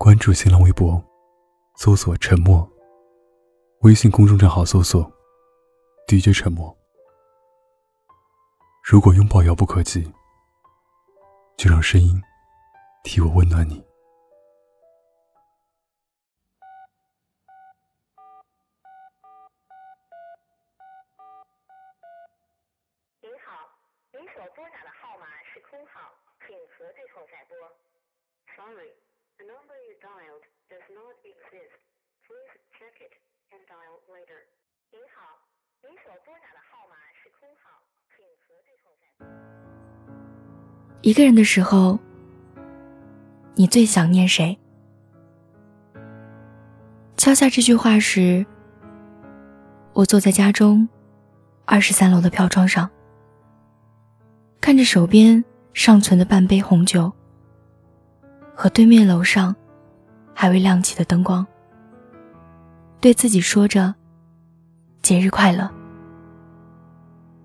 [0.00, 1.02] 关注新浪微博，
[1.74, 2.64] 搜索“沉默”。
[3.82, 5.02] 微信公众账号搜索
[6.06, 6.72] “DJ 沉默”。
[8.88, 10.14] 如果拥抱遥不可及，
[11.56, 12.22] 就让声音
[13.02, 13.74] 替我温暖你。
[23.20, 23.66] 您好，
[24.12, 26.14] 您所拨打的号码是空号，
[26.46, 27.58] 请核对后再拨。
[28.54, 28.94] Sorry,
[29.38, 31.78] the number you dialed does not exist.
[32.26, 33.14] Please check it
[33.54, 34.42] and dial later.
[34.90, 35.38] 您好，
[35.80, 37.78] 您所拨打的号码是空号，
[38.10, 39.26] 请核对后再拨。
[41.02, 42.00] 一个人的时候，
[43.54, 44.58] 你最想念谁？
[47.16, 48.44] 敲下这句话时，
[49.92, 50.88] 我坐在家中
[51.64, 52.90] 二十三楼的飘窗上，
[54.60, 57.12] 看着手边尚存的半杯红酒
[58.60, 59.54] 和对面楼上
[60.34, 61.46] 还未亮起的灯光，
[63.00, 63.94] 对自己说着
[65.00, 65.70] “节日快乐”。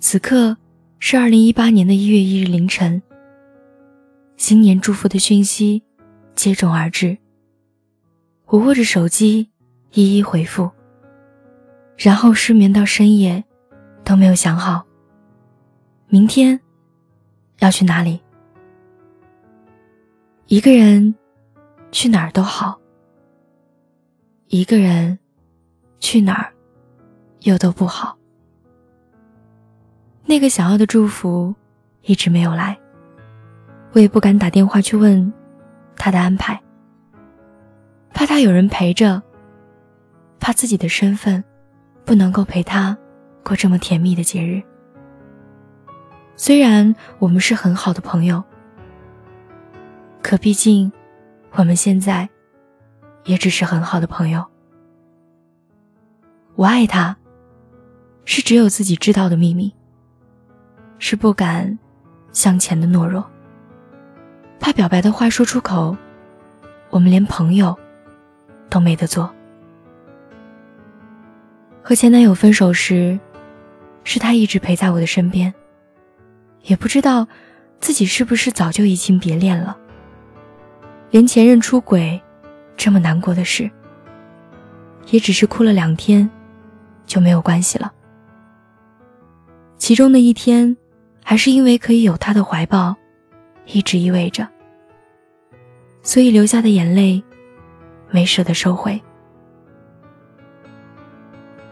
[0.00, 0.56] 此刻
[0.98, 3.00] 是二零一八年的一月一日凌晨。
[4.36, 5.80] 新年祝福的讯息
[6.34, 7.16] 接踵而至，
[8.46, 9.48] 我握着手机
[9.92, 10.68] 一一回复，
[11.96, 13.44] 然后失眠到深夜，
[14.02, 14.84] 都没有想好
[16.08, 16.58] 明天
[17.60, 18.20] 要去哪里。
[20.48, 21.12] 一个人
[21.90, 22.78] 去哪儿都好，
[24.46, 25.18] 一个人
[25.98, 26.54] 去哪儿
[27.40, 28.16] 又都不好。
[30.24, 31.52] 那个想要的祝福
[32.02, 32.78] 一直没有来。
[33.90, 35.32] 我也不敢打电话去问
[35.96, 36.62] 他的安排，
[38.14, 39.20] 怕他有人陪着，
[40.38, 41.42] 怕自己的身份
[42.04, 42.96] 不能够陪他
[43.42, 44.62] 过这么甜蜜的节日。
[46.36, 48.44] 虽然我们是很好的朋友，
[50.26, 50.90] 可毕竟
[51.52, 52.28] 我们现在
[53.26, 54.44] 也只是很好的朋友。
[56.56, 57.16] 我爱他，
[58.24, 59.72] 是只有自己知道的秘密，
[60.98, 61.78] 是不敢
[62.32, 63.24] 向前的懦弱。
[64.58, 65.96] 怕表白的话说出口，
[66.90, 67.78] 我们连朋友
[68.68, 69.32] 都没得做。
[71.84, 73.16] 和前男友分手时，
[74.02, 75.54] 是他一直陪在我的身边，
[76.62, 77.28] 也不知道
[77.78, 79.78] 自己是不是早就移情别恋了。
[81.16, 82.20] 连前任出轨
[82.76, 83.70] 这么难过的事，
[85.08, 86.28] 也只是哭了两天
[87.06, 87.90] 就没有关系了。
[89.78, 90.76] 其中的一天，
[91.24, 92.94] 还是因为可以有他的怀抱，
[93.64, 94.46] 一直依偎着。
[96.02, 97.24] 所以流下的眼泪，
[98.10, 99.00] 没舍得收回。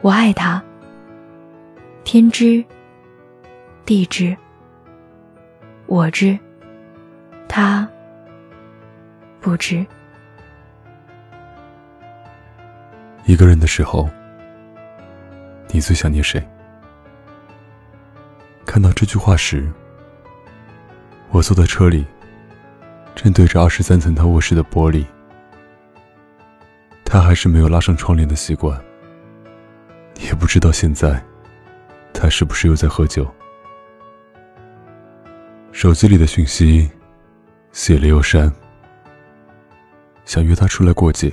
[0.00, 0.64] 我爱他，
[2.02, 2.64] 天知，
[3.84, 4.34] 地知，
[5.84, 6.38] 我知，
[7.46, 7.86] 他
[9.44, 9.84] 不知。
[13.26, 14.08] 一个人的时候，
[15.68, 16.42] 你最想念谁？
[18.64, 19.70] 看到这句话时，
[21.30, 22.06] 我坐在车里。
[23.14, 25.04] 正对着二十三层他卧室的玻璃，
[27.04, 28.82] 他还是没有拉上窗帘的习惯。
[30.20, 31.22] 也不知道现在，
[32.14, 33.30] 他是不是又在喝酒。
[35.70, 36.90] 手机里的讯息，
[37.72, 38.50] 写了又删。
[40.24, 41.32] 想约他出来过节，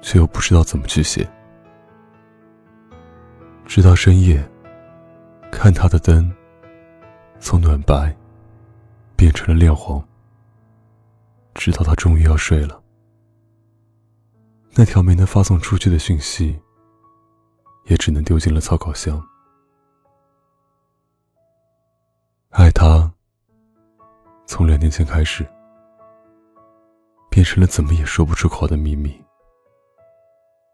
[0.00, 1.28] 却又不知道怎么去写。
[3.66, 4.42] 直到深夜，
[5.50, 6.30] 看他的灯，
[7.40, 8.14] 从暖白，
[9.16, 10.02] 变成了亮黄。
[11.54, 12.82] 直到他终于要睡了，
[14.74, 16.58] 那条没能发送出去的讯息，
[17.84, 19.22] 也只能丢进了草稿箱。
[22.50, 23.12] 爱他，
[24.46, 25.46] 从两年前开始，
[27.32, 29.18] 变成了怎么也说不出口的秘密，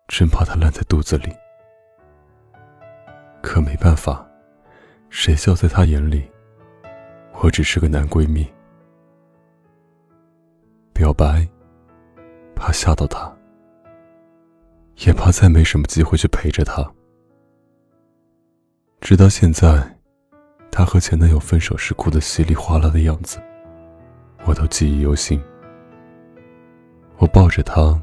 [0.09, 1.33] 真怕他烂在肚子里。
[3.41, 4.29] 可没办法，
[5.09, 6.29] 谁笑在他眼里，
[7.41, 8.45] 我只是个男闺蜜。
[10.93, 11.49] 表白，
[12.57, 13.33] 怕吓到他，
[14.97, 16.85] 也怕再没什么机会去陪着他。
[19.01, 19.97] 直到现在，
[20.73, 23.41] 他和前男友分手时哭得稀里哗啦的样子，
[24.45, 25.41] 我都记忆犹新。
[27.19, 28.01] 我抱着他，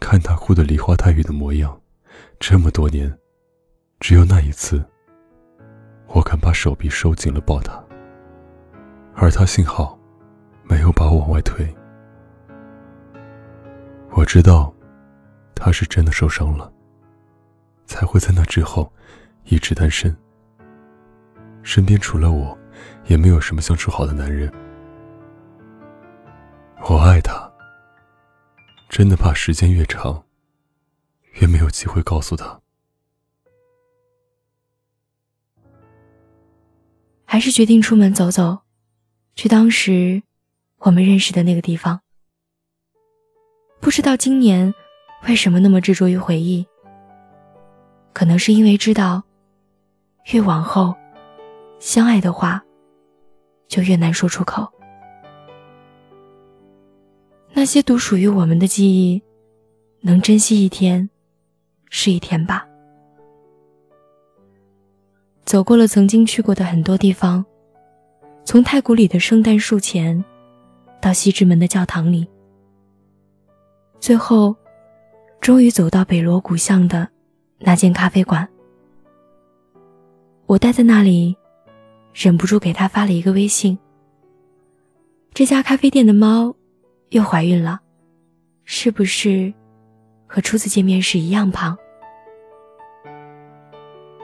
[0.00, 1.80] 看他哭得梨花带雨的模样，
[2.40, 3.16] 这么多年，
[4.00, 4.84] 只有那一次，
[6.08, 7.80] 我敢把手臂收紧了抱他，
[9.14, 9.96] 而他幸好
[10.64, 11.64] 没有把我往外推。
[14.10, 14.74] 我知道，
[15.54, 16.72] 他是真的受伤了，
[17.86, 18.92] 才会在那之后
[19.44, 20.14] 一直单身。
[21.62, 22.58] 身边除了我，
[23.06, 24.52] 也没有什么相处好的男人。
[26.88, 27.49] 我爱他，
[29.00, 30.26] 真的怕时间越长，
[31.40, 32.60] 越没有机会告诉他。
[37.24, 38.58] 还是决定出门走走，
[39.34, 40.22] 去当时
[40.80, 41.98] 我们认识的那个地方。
[43.80, 44.74] 不知道今年
[45.26, 46.66] 为什么那么执着于回忆，
[48.12, 49.22] 可能是因为知道，
[50.30, 50.94] 越往后，
[51.78, 52.62] 相爱的话
[53.66, 54.70] 就越难说出口。
[57.60, 59.22] 那些独属于我们的记忆，
[60.00, 61.10] 能珍惜一天，
[61.90, 62.66] 是一天吧。
[65.44, 67.44] 走过了曾经去过的很多地方，
[68.46, 70.24] 从太古里的圣诞树前，
[71.02, 72.26] 到西直门的教堂里，
[73.98, 74.56] 最后，
[75.38, 77.06] 终于走到北锣鼓巷的
[77.58, 78.48] 那间咖啡馆。
[80.46, 81.36] 我待在那里，
[82.14, 83.78] 忍不住给他发了一个微信。
[85.34, 86.56] 这家咖啡店的猫
[87.10, 87.80] 又怀孕了，
[88.64, 89.52] 是不是
[90.28, 91.76] 和初次见面时一样胖？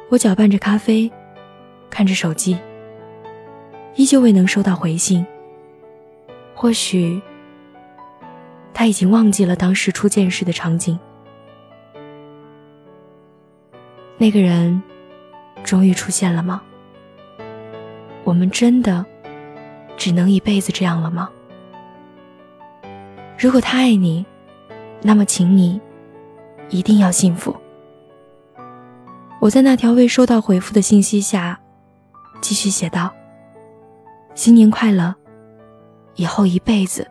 [0.08, 1.10] 我搅拌着咖啡，
[1.90, 2.56] 看着手机，
[3.96, 5.26] 依旧未能收到回信。
[6.54, 7.20] 或许
[8.72, 10.96] 他已经忘记了当时初见时的场景。
[14.16, 14.80] 那个人
[15.64, 16.62] 终于出现了吗？
[18.22, 19.04] 我们真的
[19.96, 21.28] 只能一辈子这样了吗？
[23.38, 24.24] 如果他爱你，
[25.02, 25.78] 那么请你
[26.70, 27.54] 一定要幸福。
[29.40, 31.60] 我在那条未收到回复的信息下，
[32.40, 33.12] 继续写道
[34.34, 35.14] ：“新年快乐，
[36.14, 37.06] 以后一辈子，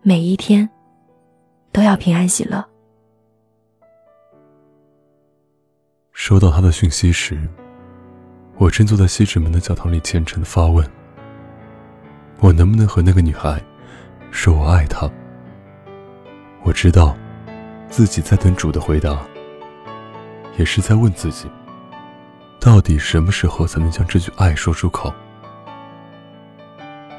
[0.00, 0.68] 每一天，
[1.70, 2.64] 都要平安喜乐。”
[6.12, 7.38] 收到他的讯息时，
[8.56, 10.88] 我正坐在西直门的教堂里虔诚的发问
[12.40, 13.62] ：“我能不能和那个女孩
[14.30, 15.10] 说我爱她？”
[16.64, 17.16] 我知道，
[17.90, 19.18] 自己在等主的回答。
[20.58, 21.50] 也是在问自己，
[22.60, 25.12] 到底什么时候才能将这句爱说出口？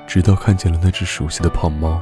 [0.05, 1.99] 直到看见了那只熟悉的胖猫，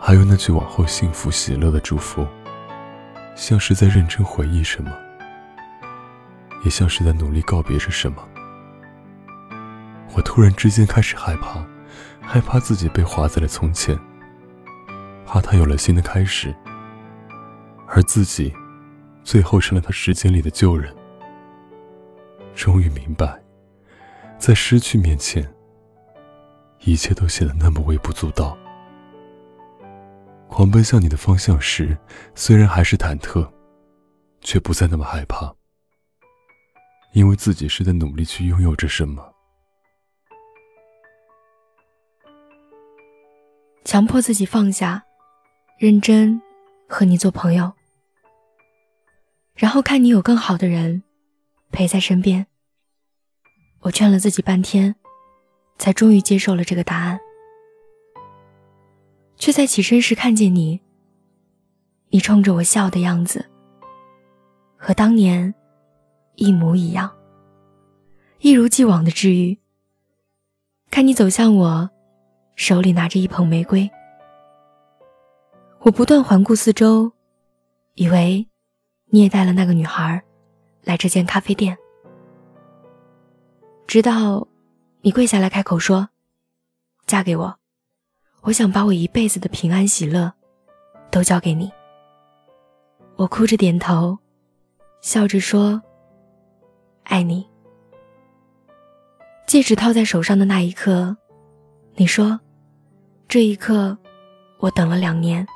[0.00, 2.26] 还有那句往后幸福喜乐的祝福，
[3.36, 4.90] 像是在认真回忆什么，
[6.64, 8.16] 也像是在努力告别着什么。
[10.12, 11.64] 我突然之间开始害怕，
[12.20, 13.96] 害怕自己被划在了从前，
[15.36, 16.54] 怕他有了新的开始，
[17.86, 18.50] 而自己。
[19.22, 20.94] 最后成了他时间里的旧人。
[22.54, 23.42] 终于明白，
[24.38, 25.46] 在失去面前，
[26.84, 28.56] 一切都显得那么微不足道。
[30.48, 31.98] 狂奔向你的方向时，
[32.36, 33.46] 虽然还是忐忑，
[34.40, 35.52] 却不再那么害怕，
[37.12, 39.34] 因为自己是在努力去拥有着什么。
[43.84, 45.02] 强迫自己放下，
[45.78, 46.40] 认真
[46.88, 47.70] 和你做朋友。
[49.54, 51.02] 然后看你有更好的人
[51.70, 52.46] 陪在身边。
[53.80, 54.94] 我劝了自己半天，
[55.78, 57.20] 才终于接受了这个答案。
[59.36, 60.80] 却在起身时看见你，
[62.08, 63.44] 你冲着我笑的样子，
[64.78, 65.54] 和当年
[66.36, 67.14] 一模一样，
[68.38, 69.58] 一如既往的治愈。
[70.90, 71.90] 看你走向我，
[72.54, 73.90] 手里拿着一捧玫瑰，
[75.80, 77.12] 我不断环顾四周，
[77.94, 78.46] 以为。
[79.08, 80.20] 你也带了那个女孩
[80.82, 81.78] 来这间咖啡店，
[83.86, 84.46] 直到
[85.00, 86.08] 你跪下来开口说
[87.06, 87.56] ：“嫁给我，
[88.42, 90.32] 我想把我一辈子的平安喜乐
[91.08, 91.70] 都交给你。”
[93.14, 94.18] 我哭着点头，
[95.00, 95.80] 笑着说
[97.04, 97.48] ：“爱你。”
[99.46, 101.16] 戒指套在手上的那一刻，
[101.94, 102.40] 你说
[103.28, 103.96] ：“这一刻，
[104.58, 105.46] 我等了两年。”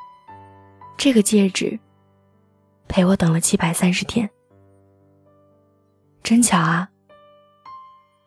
[1.01, 1.81] 这个戒指。
[2.87, 4.29] 陪我等了七百三十天，
[6.23, 6.87] 真巧啊！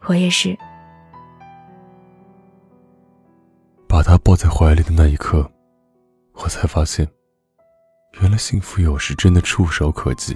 [0.07, 0.57] 我也是。
[3.87, 5.47] 把他抱在怀里的那一刻，
[6.33, 7.07] 我才发现，
[8.21, 10.35] 原来幸福有时真的触手可及。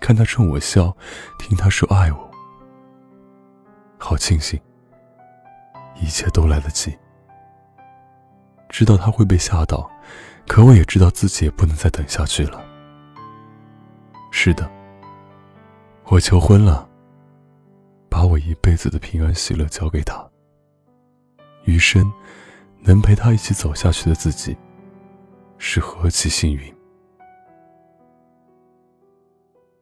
[0.00, 0.96] 看他冲我笑，
[1.38, 2.30] 听他说爱我，
[3.98, 4.60] 好庆幸，
[5.94, 6.98] 一切都来得及。
[8.68, 9.91] 知道他会被吓到。
[10.46, 12.62] 可我也知道自己也不能再等下去了。
[14.30, 14.70] 是的，
[16.06, 16.88] 我求婚了，
[18.08, 20.28] 把我一辈子的平安喜乐交给他。
[21.64, 22.12] 余生，
[22.80, 24.56] 能陪他一起走下去的自己，
[25.58, 26.74] 是何其幸运。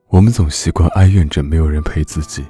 [0.08, 2.44] 我们总习惯哀怨着没有人陪自己，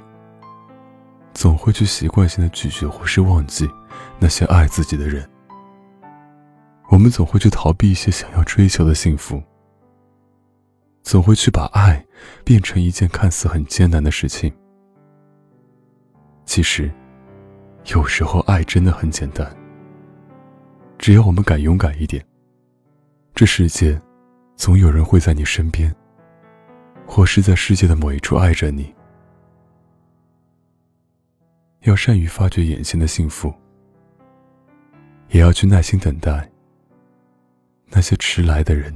[1.33, 3.69] 总会去习惯性的拒绝或是忘记
[4.19, 5.27] 那些爱自己的人。
[6.91, 9.41] 我们总会去逃避一些想要追求的幸福，
[11.03, 12.05] 总会去把爱
[12.43, 14.53] 变成一件看似很艰难的事情。
[16.45, 16.91] 其实，
[17.93, 19.49] 有时候爱真的很简单，
[20.97, 22.21] 只要我们敢勇敢一点，
[23.33, 23.99] 这世界
[24.57, 25.95] 总有人会在你身边，
[27.07, 28.93] 或是在世界的某一处爱着你。
[31.83, 33.53] 要善于发掘眼前的幸福，
[35.29, 36.50] 也要去耐心等待。
[37.93, 38.95] 那些迟来的人。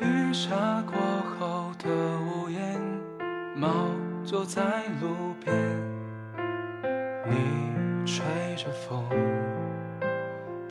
[0.00, 1.00] 雨下过
[1.38, 1.88] 后的
[2.20, 2.80] 屋檐，
[3.56, 3.88] 猫
[4.24, 5.56] 坐在路边，
[7.26, 8.24] 你吹
[8.56, 9.29] 着风。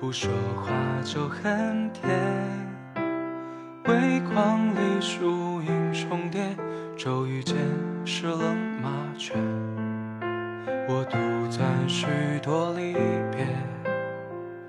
[0.09, 0.71] 不说话
[1.03, 2.09] 就很甜，
[3.85, 6.57] 微光里树影重叠，
[6.97, 7.55] 骤雨间
[8.03, 9.35] 湿了麻雀。
[10.87, 11.15] 我独
[11.55, 12.07] 赞许
[12.41, 12.93] 多离
[13.31, 13.45] 别，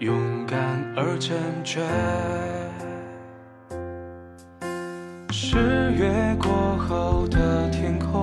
[0.01, 0.61] 勇敢
[0.95, 1.89] 而坚决。
[5.31, 5.57] 十
[5.93, 8.23] 月过后的天空，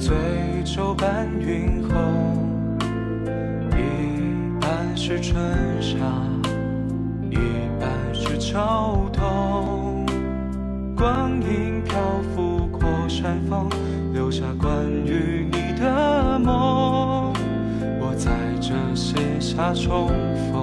[0.00, 0.16] 醉
[0.64, 2.31] 酒伴云后。
[5.12, 5.36] 是春
[5.82, 5.98] 夏，
[7.30, 7.36] 一
[7.78, 8.58] 半是秋
[9.12, 10.06] 冬。
[10.96, 12.00] 光影漂
[12.34, 13.68] 浮过山峰，
[14.14, 14.72] 留下关
[15.04, 17.30] 于你的梦。
[18.00, 20.08] 我在这写下重
[20.50, 20.61] 逢，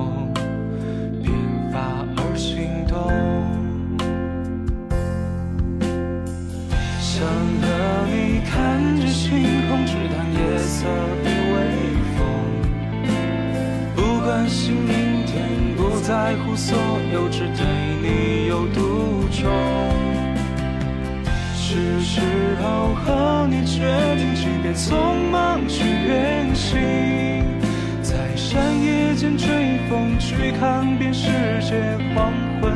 [29.20, 31.28] 间吹风，去看遍世
[31.60, 31.76] 界
[32.16, 32.72] 黄昏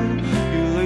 [0.52, 0.82] 与黎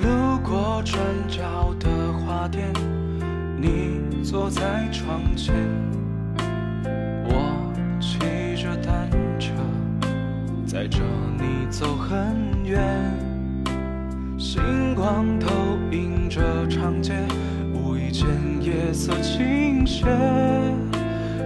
[0.00, 0.82] 路过。
[0.84, 2.72] 转角的花店，
[3.56, 5.54] 你坐在窗前，
[10.84, 11.00] 载着
[11.38, 12.78] 你走很远。
[14.36, 15.48] 星光投
[15.90, 17.14] 影着长街，
[17.72, 18.26] 无意间
[18.60, 20.04] 夜色倾斜，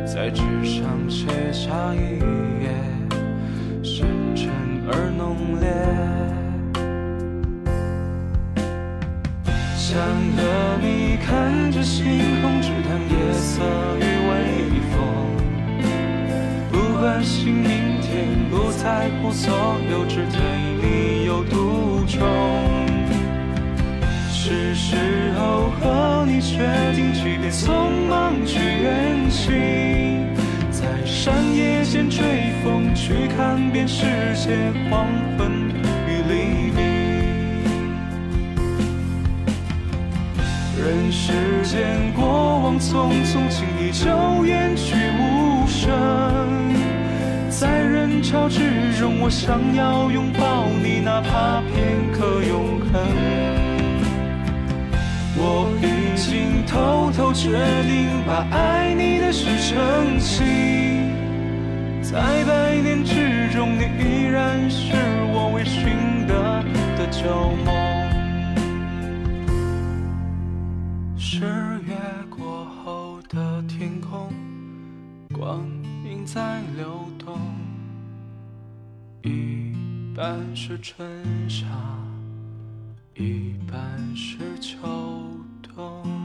[0.04, 2.18] 在纸上写下一
[2.64, 2.70] 页，
[3.80, 4.50] 深沉
[4.90, 5.70] 而浓烈。
[9.76, 10.00] 想
[10.36, 10.42] 和
[10.82, 12.04] 你看着星
[12.42, 13.62] 空，只谈夜色
[14.00, 14.32] 与微
[14.90, 14.98] 风。
[16.72, 17.87] 不关心明
[18.80, 19.52] 在乎所
[19.90, 20.38] 有，只对
[20.80, 22.20] 你有独钟。
[24.30, 24.96] 是时
[25.36, 26.58] 候和你决
[26.94, 29.52] 定，即便匆忙去远行，
[30.70, 32.22] 在山野间追
[32.62, 34.04] 风，去看遍世
[34.36, 34.56] 界
[34.88, 35.06] 黄
[35.36, 35.50] 昏
[36.06, 36.78] 与黎明。
[40.78, 41.32] 人世
[41.64, 46.27] 间，过往匆匆，轻易就远去无声。
[48.28, 52.92] 潮之中，我想要拥抱你，哪怕片刻永恒。
[55.34, 57.56] 我已经偷偷决
[57.88, 61.08] 定，把爱你的事澄清。
[62.02, 63.57] 在百年之中，
[80.80, 81.66] 春夏，
[83.14, 84.78] 一半是秋
[85.60, 86.17] 冬。